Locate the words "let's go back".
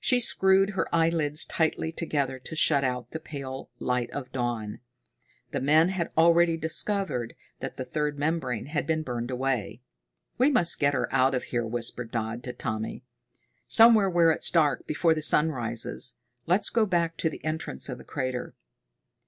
16.46-17.16